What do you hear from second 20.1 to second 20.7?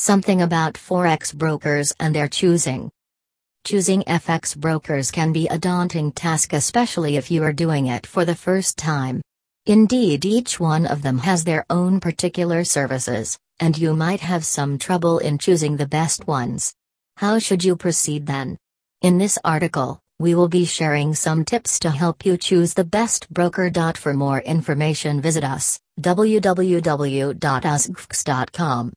we will be